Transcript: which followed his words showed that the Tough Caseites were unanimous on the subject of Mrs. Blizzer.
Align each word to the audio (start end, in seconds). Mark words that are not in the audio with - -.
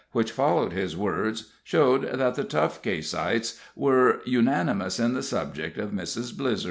which 0.13 0.31
followed 0.31 0.73
his 0.73 0.97
words 0.97 1.51
showed 1.63 2.01
that 2.17 2.33
the 2.33 2.43
Tough 2.43 2.81
Caseites 2.81 3.59
were 3.75 4.21
unanimous 4.25 4.99
on 4.99 5.13
the 5.13 5.21
subject 5.21 5.77
of 5.77 5.91
Mrs. 5.91 6.33
Blizzer. 6.33 6.59